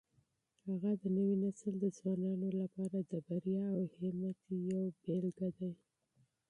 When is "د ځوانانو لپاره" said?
1.79-2.97